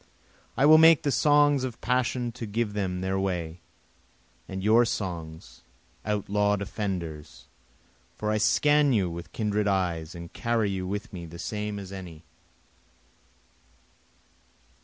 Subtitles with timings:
[0.57, 3.59] I will make the songs of passion to give them their way,
[4.47, 5.61] And your songs
[6.03, 7.45] outlaw'd offenders,
[8.17, 11.91] for I scan you with kindred eyes, and carry you with me the same as
[11.91, 12.23] any.